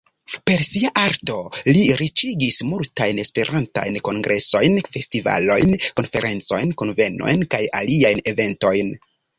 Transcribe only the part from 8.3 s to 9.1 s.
eventojn.